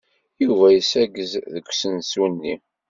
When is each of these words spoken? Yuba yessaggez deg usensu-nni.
Yuba 0.43 0.65
yessaggez 0.71 1.31
deg 1.53 1.65
usensu-nni. 1.71 2.55